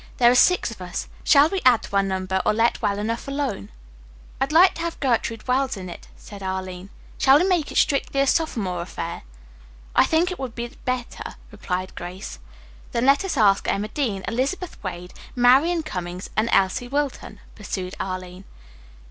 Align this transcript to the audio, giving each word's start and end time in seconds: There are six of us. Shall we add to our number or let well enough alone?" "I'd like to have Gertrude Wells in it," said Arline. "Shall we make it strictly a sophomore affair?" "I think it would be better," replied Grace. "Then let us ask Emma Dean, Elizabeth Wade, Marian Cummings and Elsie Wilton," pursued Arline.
There 0.17 0.31
are 0.31 0.33
six 0.33 0.71
of 0.71 0.81
us. 0.81 1.07
Shall 1.23 1.47
we 1.49 1.61
add 1.63 1.83
to 1.83 1.95
our 1.95 2.01
number 2.01 2.41
or 2.43 2.55
let 2.55 2.81
well 2.81 2.97
enough 2.97 3.27
alone?" 3.27 3.69
"I'd 4.41 4.51
like 4.51 4.73
to 4.73 4.81
have 4.81 4.99
Gertrude 4.99 5.47
Wells 5.47 5.77
in 5.77 5.91
it," 5.91 6.07
said 6.17 6.41
Arline. 6.41 6.89
"Shall 7.19 7.37
we 7.37 7.45
make 7.47 7.71
it 7.71 7.77
strictly 7.77 8.19
a 8.21 8.25
sophomore 8.25 8.81
affair?" 8.81 9.21
"I 9.95 10.05
think 10.05 10.31
it 10.31 10.39
would 10.39 10.55
be 10.55 10.69
better," 10.85 11.35
replied 11.51 11.93
Grace. 11.93 12.39
"Then 12.93 13.05
let 13.05 13.23
us 13.23 13.37
ask 13.37 13.67
Emma 13.67 13.89
Dean, 13.89 14.25
Elizabeth 14.27 14.81
Wade, 14.83 15.13
Marian 15.35 15.83
Cummings 15.83 16.31
and 16.35 16.49
Elsie 16.51 16.87
Wilton," 16.87 17.39
pursued 17.53 17.93
Arline. 17.99 18.45